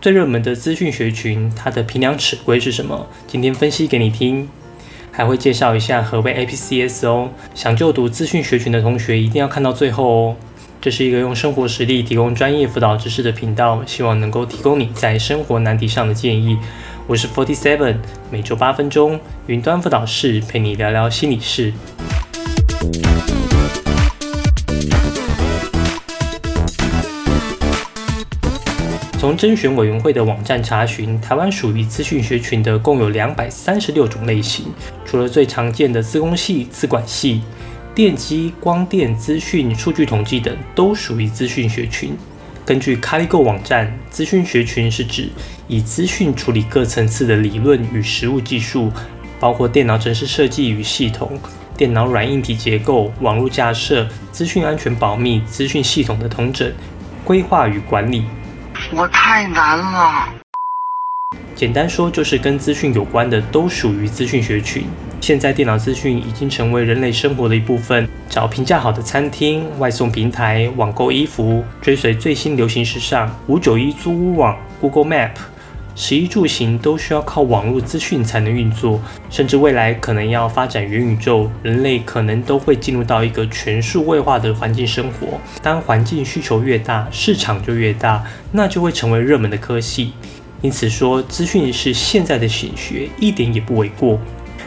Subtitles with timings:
[0.00, 3.08] 最热门的资讯学群，它的评量尺规是什么？
[3.26, 4.48] 今天分析给你听，
[5.10, 7.30] 还会介绍一下何谓 APCS 哦。
[7.52, 10.36] 想就读资讯学群的同学一定要看到最后哦。
[10.80, 16.56] 这是一个用生活实例提供专业辅导知识的频道，希望能够提供你在生活难题上的建议。
[17.08, 17.96] 我是 Forty Seven，
[18.30, 19.18] 每周八分钟，
[19.48, 21.72] 云端辅导室陪你聊聊心理事。
[29.38, 34.66] 甄选委员会的网站查询，台湾属于资讯学群的共有两百三十六种类型。
[35.06, 37.42] 除了最常见的资工系、资管系、
[37.94, 42.16] 电机、光电、资讯、数据统计等，都属于资讯学群。
[42.66, 45.28] 根据 CaliGo 网站，资讯学群是指
[45.68, 48.90] 以资讯处理各层次的理论与实务技术，
[49.38, 51.38] 包括电脑程式设计与系统、
[51.76, 56.72] 电脑软硬体结构、网络架设、资讯安全保密、资讯系统的统整、
[57.24, 58.24] 规划与管理。
[58.92, 60.28] 我太难了。
[61.54, 64.84] 简单说，就是跟资讯有关的都属于资讯学群。
[65.20, 75.32] 现在电脑资讯已经成为人类生活的一部分，找评价好的餐厅、外送平台、网购衣服、追随最新流行时尚、五九一租屋网、Google Map。
[75.98, 85.40] 食衣住行都需要靠网络资讯才能运作，甚至未来可能要发展元宇宙，人类可能都会进入到一个全数位化的环境生活。
[85.60, 90.12] 当环境需求越大，市场就越大，那就会成为热门的科系。
[90.60, 94.20] 因此说，资讯是现在的显学，一点也不为过。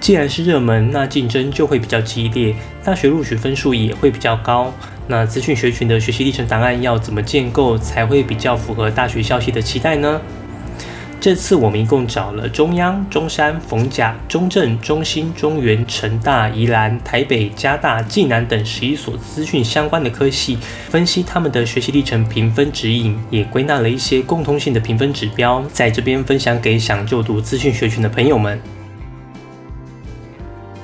[0.00, 4.74] 既然是热门，那竞争就会比较激烈，大学录取分数也会比较高。
[5.06, 10.20] 那资讯学群的学习历程档案要怎么建构，才会比较符合大学校系的期待呢？
[11.22, 28.60] 这次我们一共找了中央、中山、逢甲、中正、中心、中原、成大、宜兰、台北、加大、暨南等十一所资讯相关的科系，分析他们的学习历程评分指引，也归纳了一些共通性的评分指标，在这边分享给想就读资讯学群的朋友们。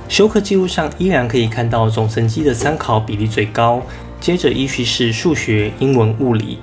[0.07, 3.81] 修课记录上依然可以看到总成绩的参考比例最高，
[4.21, 6.59] 接着依序是数学、英文、物理。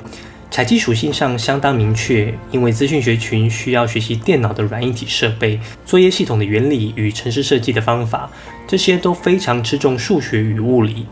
[0.50, 8.30] 采集属性上相当明确，因为资讯学群需要学习电脑的软硬体设备、作业系统的原理与程式设计的方法，
[8.66, 11.04] 这些都非常吃重数学与物理，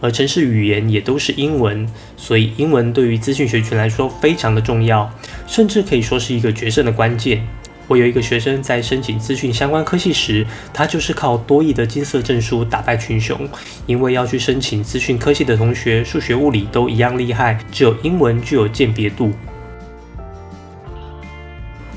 [0.00, 5.12] 而城市语言也都是英文，所以英文对于资讯学群来说非常的重要，
[5.48, 7.44] 甚至可以说是一个决胜的关键。
[7.86, 13.48] 我有一个学生在申请资讯相关科系时，他就是靠多益的金色证书打败群雄。
[13.86, 19.32] 因为要去申请资讯科系的同学，数学、物理都一样厉害，只有英文具有鉴别度。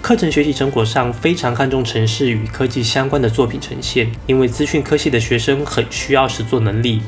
[0.01, 7.01] 课程学习成果上非常看重城市与科技相关的作品呈现，因为资讯科系的学生很需要实作能力。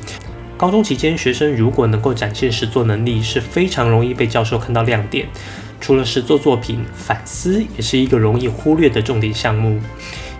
[0.57, 5.25] 高中期间，学生如果能够展现实作能力，是非常容易被教授看到亮点。
[5.79, 9.79] 除了实作作品，反思也是一个容易忽略的重点项目。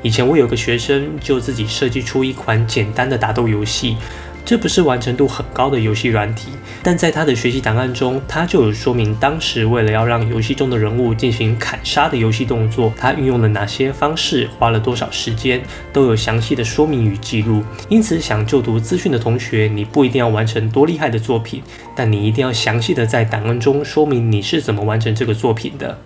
[0.02, 3.98] 以前我有个学生就自己设计出一款简单的打斗游戏。
[4.46, 6.50] 这不是完成度很高的游戏软体，
[6.82, 15.62] 但在他的学习档案中，他就有说明当时为了要让游戏中的人物进行砍杀的游戏动作，他运用了哪些方式，花了多少时间，
[15.94, 17.62] 都有详细的说明与记录。
[17.90, 21.62] 因此，想就读资讯的同学，你不一定要完成多厉害的作品，
[21.96, 26.00] 但你一定要详细的在档案中说明你是怎么完成这个作品的。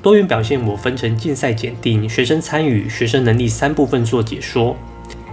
[0.00, 4.76] 多元表现我分成竞赛检定、学生参与、学生能力三部分做解说。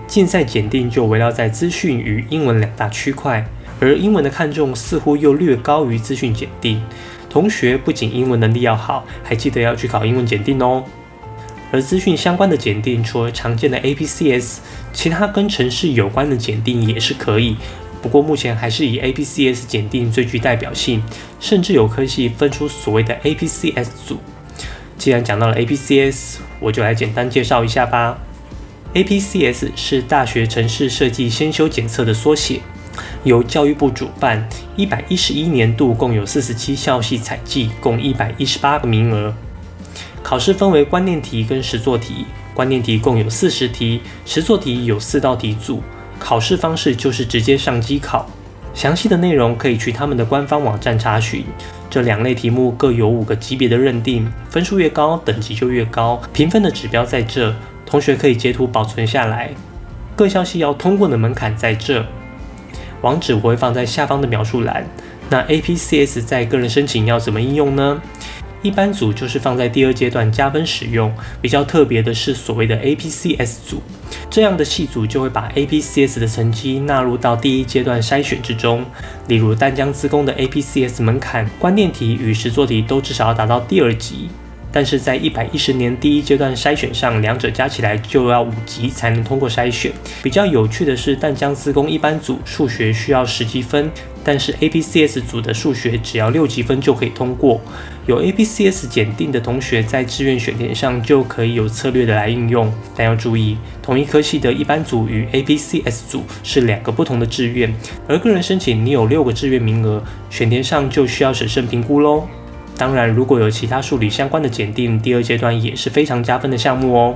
[0.07, 3.45] 竞赛检定就围绕在资讯与英文两大区块，
[3.79, 6.81] 而英文的看重似乎又略高于资讯检定。
[7.29, 10.84] 同学不仅英文能力要好，还记得要去考英文检定哦。
[11.72, 14.59] 而资讯相关的检定，除了常见的 APCS，
[14.94, 17.57] 其他跟城市有关的检定也是可以。
[18.01, 21.03] 不过目前还是以 APCS 检定最具代表性，
[21.41, 24.19] 甚至有科系分出所谓的 APCS 组。
[24.97, 28.17] 既然讲到了 APCS，我就来简单介绍一下吧。
[28.93, 32.61] APCS 是大学城市设计先修检测的缩写，
[33.23, 34.47] 由教育部主办。
[34.75, 39.34] 一百一十一年度共有四十七校系采集，共一百一十八个名额。
[40.23, 45.83] 考试分为观念题跟实作题，观念题共有四十题，实作题有四道题组。
[46.17, 48.28] 考试方式就是直接上机考，
[48.73, 51.45] 详细的内容可以去他们的官方网站查询。
[51.90, 56.19] 这两类题目各有五个级别的认定，分数越高，等级就越高。
[56.33, 57.53] 评分的指标在这。
[57.87, 59.49] 同学可以截图保存下来。
[60.16, 62.05] 各校系要通过的门槛在这，
[63.01, 64.85] 网址我会放在下方的描述栏。
[65.29, 68.01] 那 APCS 在个人申请要怎么应用呢？
[68.63, 71.13] 一般组就是放在第二阶段加分使用。
[71.41, 73.81] 比较特别的是所谓的 APCS 组，
[74.29, 78.83] 这样的系组就会把 APCS 的成绩纳入到第一阶段筛选之中。
[79.28, 84.29] 例如淡江资工的 APCS 门槛，观念题与实作题都至少要达到第二级。
[84.78, 89.91] 但是在一百一十年第一阶段筛选上，两者加起来就要五级才能通过筛选。
[90.22, 93.90] 比较有趣的是，淡江资工一般组数学需要十积分，
[94.24, 97.59] 但是 APCS 组的数学只要六级分就可以通过。
[98.06, 107.74] 有 APCS 检定的同学在志愿选填上就可以有策略的来运用，但要注意，同一科系的一般组与 APCS 组是两个不同的志愿，
[108.08, 112.28] 而个人申请你有六个志愿名额，选填上就需要审慎评估喽。
[112.78, 117.16] 当然，如果有其他数理相关的检定，第二阶段也是非常加分的项目哦。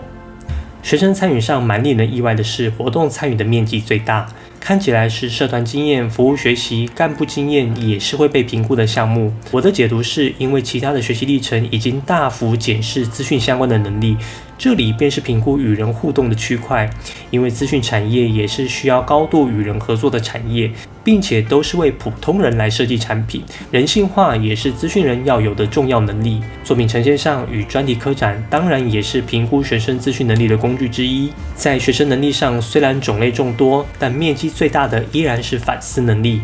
[0.82, 4.28] 学生参与上蛮令人意外的是，活动参与的面积最大，
[4.60, 9.32] 看起来是社团经验、服务学习、干部经验也是会被评估的项目。
[9.52, 14.18] 我的解读是因为其他的学习历程已经大幅检视资讯相关的能力。
[14.62, 16.88] 这里便是评估与人互动的区块，
[17.32, 20.70] 因为资讯产业也是需要高度与人合作的产业，
[21.04, 26.40] 并且都是为普通人来设计产品，人性化也是资讯人要有的重要能力。
[26.64, 31.32] 作品呈现上与专题科展当然也是评估学生资讯能力的工具之一。
[31.56, 36.40] 在学生能力上，虽然种类众多，但面积最大的依然是反思能力，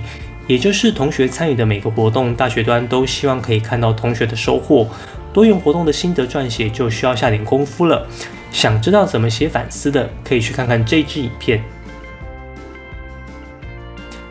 [0.48, 4.90] 也就是同学参与的每个活动，大学端都希望可以看到同学的收获。
[5.38, 8.08] 多元活动的心得撰写就需要下点功夫了。
[8.52, 11.62] 想知道怎么写反思的，可以去看看这支影片。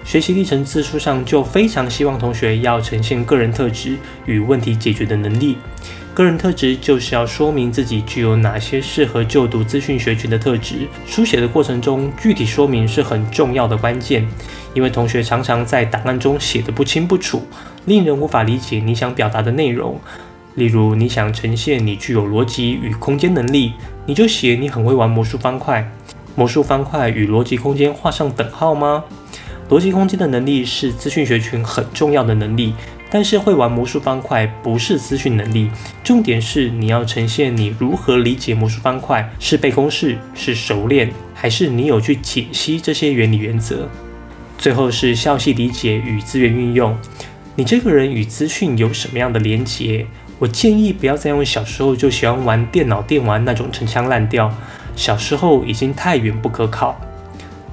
[0.05, 5.59] 学习历程字数上就非常希望同学要呈现个人特质与问题解决的能力。
[6.13, 10.89] 个人特质就是要说明自己具有哪些适合就读资讯学群的特质。
[11.07, 14.27] 书写的过程中，具体说明是很重要的关键，
[14.75, 17.47] 因为同学常常在档案中写的不清不楚，
[17.85, 20.01] 令人无法理解你想表达的内容。
[20.57, 23.75] 例如，你想呈现你具有逻辑与空间能力，
[24.07, 25.89] 你就写你很会玩魔术方块。
[26.35, 29.05] 魔术方块与逻辑空间画上等号吗？
[29.69, 32.73] 逻辑空间的能力是资讯学群很重要的能力，
[33.11, 35.71] 但是会玩魔术方块不是资讯能力。
[36.03, 43.89] 重点是你要呈现你如何理解魔术方块，是背公式，是熟练，还是你有去解析这些原理原则？
[44.57, 46.97] 最后是校系理解与资源运用，
[47.57, 50.07] 你这个人与资讯有什么样的连结？
[50.39, 54.53] 我建议不要再用小时候就喜欢玩电脑电玩那种陈腔滥调，
[54.95, 56.95] 小时候已经太远不可靠，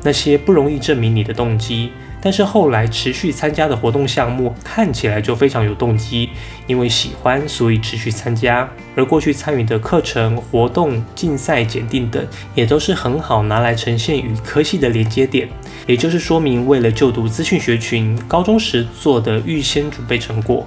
[0.01, 1.91] 那些不容易证明你的动机。
[2.23, 6.29] 但是后来持续参加的活动项目看起来就非常有动机，
[6.65, 8.67] 因为喜欢所以持续参加。
[8.95, 12.25] 而过去参与的课程、活动、竞赛、检定等，
[12.55, 15.49] 也都是很好拿来呈现与科系的连接点。
[15.85, 20.65] 也就是说明，为了就读资讯学群，高中时做的预先准备成果。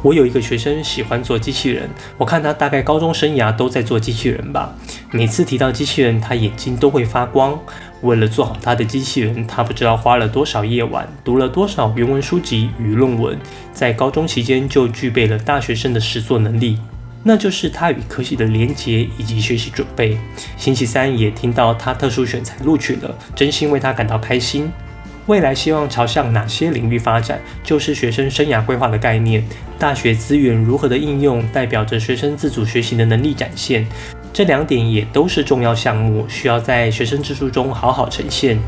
[0.00, 4.72] 我有一个学生喜欢做机器人，我看他大概高中生涯都在做机器人吧。
[5.10, 7.58] 每次提到机器人，他眼睛都会发光。
[8.02, 13.36] 为了做好他的机器人，他不知道花了多少夜晚，读了多少原文书籍与论文，
[13.72, 16.78] 在高中期间就具备了大学生的实作能力，
[17.24, 20.16] 那就是他与科系的连结以及学习准备。
[20.56, 24.70] 星期三也听到他特殊选材录取了，真心为他感到开心。
[25.26, 29.44] 未来希望朝向哪些领域发展，就是学生生涯规划的概念。
[29.78, 33.86] 大学资源如何的应用，代表着学生自主学习的能力展现。
[34.32, 38.58] 这两点也都是重要项目，需要在学生之书中好好呈现。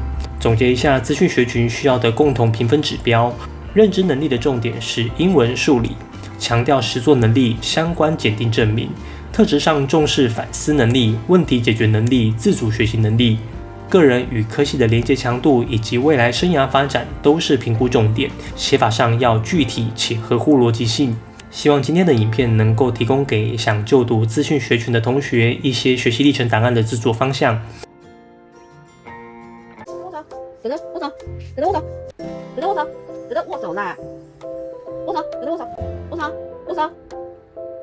[0.41, 3.33] 总结一下，资讯学群需要的共同评分指标：
[3.73, 5.91] 认知能力的重点是英文、数理，
[6.39, 8.89] 强调实作能力、相关检定证明；
[9.33, 13.39] 特质上重视反思能力、问题解决能力、自主学习能力。
[13.89, 21.17] 个人与科系的连接强度以及未来生涯发展都是评估重点，写法上要具体且合乎逻辑性。
[21.51, 27.61] 希望今天的影片能够提供给想就读资讯学群的同学一些学习历程档案的制作方向。
[29.87, 30.25] 握手，
[30.63, 31.13] 等着握手，
[31.57, 31.83] 等着握手，
[32.55, 32.87] 等着握手，
[33.29, 33.97] 等着握手啦！
[35.07, 35.67] 握手，等着握手，
[36.11, 36.33] 握手，
[36.69, 36.81] 握手，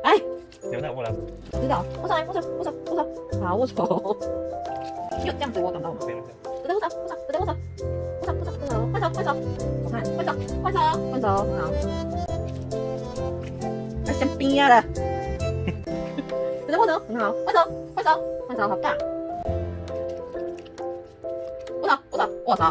[0.03, 0.13] 哎，
[0.71, 1.13] 有点握了，
[1.61, 3.05] 知道，握手，握手，握手，握手，
[3.43, 4.17] 好握手。
[5.25, 5.97] 哟，这样子我感到吗？
[5.99, 6.07] 等
[6.67, 7.51] 着握手，握手，等着握手，
[8.21, 9.35] 握手，握手，握手，换手，换手，
[9.83, 10.31] 我看，换手，
[10.63, 10.79] 换手，
[11.11, 12.16] 换手，好。
[14.47, 14.81] 还像冰呀的，
[16.67, 17.59] 等着握手，很好，换手，
[17.95, 18.09] 换手，
[18.47, 18.95] 换手，好棒。
[21.81, 22.63] 握手，握手，握手，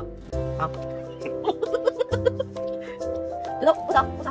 [0.58, 0.70] 好。
[3.60, 4.30] 等着握手，握手，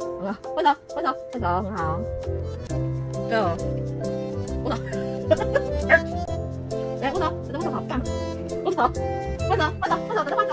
[0.00, 1.78] 好了，换手，换手，换手，很好。
[3.28, 3.34] Go，
[4.64, 4.76] 握手。
[7.00, 8.00] 来握手，等着握手，好棒！
[8.64, 8.90] 握手，握手，
[9.50, 10.52] 握手，握手，等着握手，握手，握手，